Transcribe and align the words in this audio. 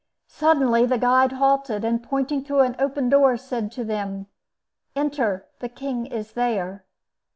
Suddenly 0.25 0.87
the 0.87 0.97
guide 0.97 1.33
halted, 1.33 1.85
and, 1.85 2.01
pointing 2.01 2.43
through 2.43 2.61
an 2.61 2.75
open 2.79 3.07
door, 3.07 3.37
said 3.37 3.71
to 3.73 3.83
them, 3.83 4.25
"Enter. 4.95 5.45
The 5.59 5.69
king 5.69 6.07
is 6.07 6.31
there." 6.31 6.85